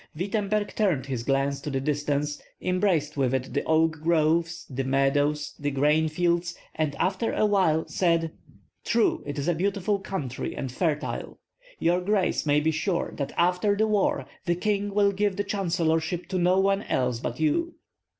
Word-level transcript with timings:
Wittemberg 0.15 0.73
turned 0.75 1.05
his 1.05 1.21
glance 1.21 1.61
to 1.61 1.69
the 1.69 1.79
distance, 1.79 2.41
embraced 2.59 3.17
with 3.17 3.35
it 3.35 3.53
the 3.53 3.63
oak 3.65 3.99
groves, 4.01 4.65
the 4.67 4.83
meadows, 4.83 5.53
the 5.59 5.69
grain 5.69 6.07
fields, 6.09 6.55
and 6.73 6.95
after 6.95 7.31
a 7.33 7.45
while 7.45 7.87
said: 7.87 8.31
"True, 8.83 9.21
it 9.27 9.37
is 9.37 9.47
a 9.47 9.53
beautiful 9.53 9.99
country 9.99 10.55
and 10.55 10.71
fertile. 10.71 11.37
Your 11.77 12.01
grace 12.01 12.47
may 12.47 12.59
be 12.59 12.71
sure 12.71 13.11
that 13.17 13.31
after 13.37 13.75
the 13.77 13.85
war 13.85 14.25
the 14.47 14.55
king 14.55 14.91
will 14.91 15.11
give 15.11 15.35
the 15.35 15.43
chancellorship 15.43 16.25
to 16.29 16.39
no 16.39 16.59
one 16.59 16.81
else 16.81 17.19
but 17.19 17.39
you." 17.39 17.75